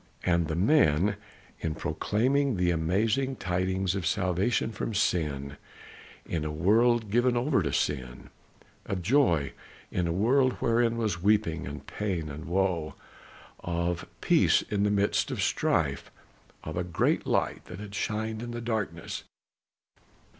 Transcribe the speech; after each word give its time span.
And 0.23 0.47
the 0.47 0.55
men, 0.55 1.15
in 1.59 1.75
proclaiming 1.75 2.57
the 2.57 2.71
amazing 2.71 3.35
tidings 3.35 3.93
of 3.93 4.07
salvation 4.07 4.71
from 4.71 4.95
sin 4.95 5.57
in 6.25 6.43
a 6.43 6.51
world 6.51 7.11
given 7.11 7.37
over 7.37 7.61
to 7.61 7.71
sin, 7.71 8.31
of 8.87 9.03
joy 9.03 9.53
in 9.91 10.07
a 10.07 10.11
world 10.11 10.53
wherein 10.53 10.97
was 10.97 11.21
weeping 11.21 11.67
and 11.67 11.85
pain 11.85 12.29
and 12.29 12.45
woe, 12.45 12.95
of 13.59 14.07
peace 14.21 14.63
in 14.63 14.81
the 14.81 14.89
midst 14.89 15.29
of 15.29 15.39
strife, 15.43 16.09
of 16.63 16.77
a 16.77 16.83
great 16.83 17.27
light 17.27 17.65
that 17.65 17.79
had 17.79 17.93
shined 17.93 18.41
in 18.41 18.49
the 18.49 18.59
darkness. 18.59 19.25